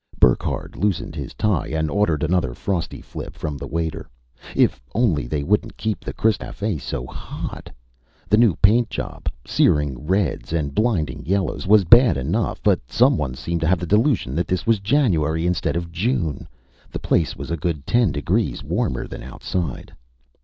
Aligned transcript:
Burckhardt 0.19 0.75
loosened 0.75 1.13
his 1.13 1.35
tie 1.35 1.67
and 1.67 1.87
ordered 1.91 2.23
another 2.23 2.55
Frosty 2.55 3.01
Flip 3.01 3.35
from 3.35 3.55
the 3.55 3.67
waiter. 3.67 4.09
If 4.55 4.81
only 4.95 5.27
they 5.27 5.43
wouldn't 5.43 5.77
keep 5.77 5.99
the 5.99 6.11
Crystal 6.11 6.47
Cafe 6.47 6.79
so 6.79 7.05
hot! 7.05 7.69
The 8.27 8.37
new 8.37 8.55
paint 8.55 8.89
job 8.89 9.29
searing 9.45 10.07
reds 10.07 10.53
and 10.53 10.73
blinding 10.73 11.23
yellows 11.23 11.67
was 11.67 11.85
bad 11.85 12.17
enough, 12.17 12.63
but 12.63 12.79
someone 12.87 13.35
seemed 13.35 13.61
to 13.61 13.67
have 13.67 13.77
the 13.77 13.85
delusion 13.85 14.33
that 14.33 14.47
this 14.47 14.65
was 14.65 14.79
January 14.79 15.45
instead 15.45 15.75
of 15.75 15.91
June; 15.91 16.47
the 16.91 16.97
place 16.97 17.35
was 17.35 17.51
a 17.51 17.55
good 17.55 17.85
ten 17.85 18.11
degrees 18.11 18.63
warmer 18.63 19.07
than 19.07 19.21
outside. 19.21 19.93